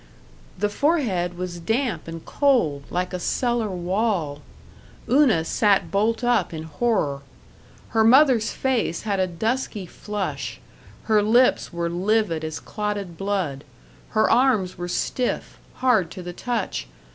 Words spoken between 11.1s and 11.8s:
lips